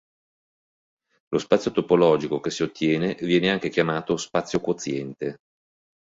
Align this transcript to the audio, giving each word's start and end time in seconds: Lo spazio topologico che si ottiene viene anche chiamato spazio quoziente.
Lo 1.29 1.37
spazio 1.37 1.69
topologico 1.71 2.39
che 2.39 2.49
si 2.49 2.63
ottiene 2.63 3.13
viene 3.21 3.51
anche 3.51 3.69
chiamato 3.69 4.17
spazio 4.17 4.59
quoziente. 4.59 5.35